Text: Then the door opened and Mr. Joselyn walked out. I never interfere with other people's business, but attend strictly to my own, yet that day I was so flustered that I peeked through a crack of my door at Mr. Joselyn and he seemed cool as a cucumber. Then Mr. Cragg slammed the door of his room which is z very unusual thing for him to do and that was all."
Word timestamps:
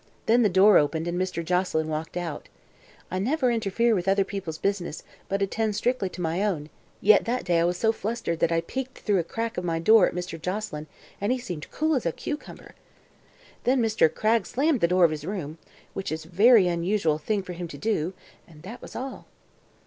Then 0.25 0.41
the 0.41 0.49
door 0.49 0.79
opened 0.79 1.07
and 1.07 1.15
Mr. 1.15 1.45
Joselyn 1.45 1.87
walked 1.87 2.17
out. 2.17 2.49
I 3.11 3.19
never 3.19 3.51
interfere 3.51 3.93
with 3.93 4.07
other 4.07 4.23
people's 4.23 4.57
business, 4.57 5.03
but 5.29 5.43
attend 5.43 5.75
strictly 5.75 6.09
to 6.09 6.21
my 6.21 6.43
own, 6.43 6.71
yet 7.01 7.25
that 7.25 7.45
day 7.45 7.59
I 7.59 7.65
was 7.65 7.77
so 7.77 7.91
flustered 7.91 8.39
that 8.39 8.51
I 8.51 8.61
peeked 8.61 8.97
through 8.97 9.19
a 9.19 9.23
crack 9.23 9.57
of 9.59 9.63
my 9.63 9.77
door 9.77 10.07
at 10.07 10.15
Mr. 10.15 10.41
Joselyn 10.41 10.87
and 11.21 11.31
he 11.31 11.37
seemed 11.37 11.69
cool 11.69 11.93
as 11.93 12.07
a 12.07 12.11
cucumber. 12.11 12.73
Then 13.63 13.79
Mr. 13.79 14.11
Cragg 14.11 14.47
slammed 14.47 14.81
the 14.81 14.87
door 14.87 15.05
of 15.05 15.11
his 15.11 15.23
room 15.23 15.59
which 15.93 16.11
is 16.11 16.21
z 16.21 16.29
very 16.29 16.67
unusual 16.67 17.19
thing 17.19 17.43
for 17.43 17.53
him 17.53 17.67
to 17.67 17.77
do 17.77 18.13
and 18.47 18.63
that 18.63 18.81
was 18.81 18.95
all." 18.95 19.27